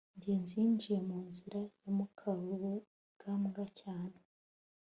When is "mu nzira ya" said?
1.07-1.91